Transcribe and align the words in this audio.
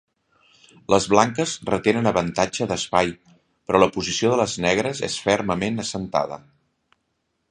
Les 0.93 1.05
blanques 1.11 1.51
retenen 1.71 2.11
avantatge 2.11 2.67
d'espai, 2.71 3.13
però 3.69 3.83
la 3.83 3.91
posició 3.99 4.33
de 4.33 4.41
les 4.43 4.57
negres 4.67 5.03
és 5.11 5.19
fermament 5.29 5.81
assentada. 5.87 6.41